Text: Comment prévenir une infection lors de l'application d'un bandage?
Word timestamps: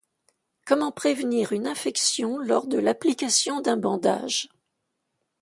Comment 0.65 0.91
prévenir 0.91 1.51
une 1.53 1.67
infection 1.67 2.39
lors 2.39 2.65
de 2.65 2.79
l'application 2.79 3.61
d'un 3.61 3.77
bandage? 3.77 4.49